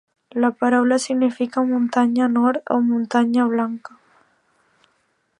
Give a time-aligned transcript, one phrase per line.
[0.31, 3.99] La paraula significa "muntanya nord" o "muntanya blanca".